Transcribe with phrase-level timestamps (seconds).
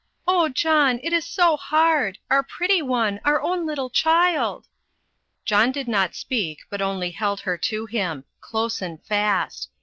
[0.27, 0.99] "Oh, John!
[1.03, 2.17] it is so hard.
[2.31, 4.65] Our pretty one our own little child!"
[5.45, 9.69] John did not speak, but only held her to him close and fast.